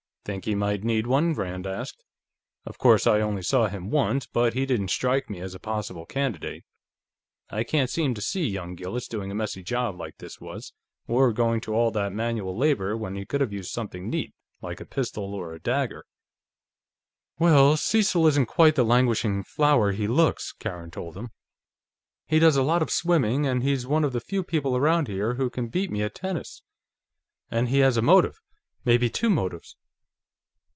[0.23, 2.03] "Think he might need one?" Rand asked.
[2.63, 6.05] "Of course I only saw him once, but he didn't strike me as a possible
[6.05, 6.63] candidate.
[7.49, 10.73] I can't seem to see young Gillis doing a messy job like this was,
[11.07, 14.79] or going to all that manual labor when he could have used something neat, like
[14.79, 16.05] a pistol or a dagger."
[17.39, 21.31] "Well, Cecil isn't quite the languishing flower he looks," Karen told him.
[22.27, 25.33] "He does a lot of swimming, and he's one of the few people around here
[25.33, 26.61] who can beat me at tennis.
[27.49, 28.39] And he has a motive.
[28.85, 29.75] Maybe two motives."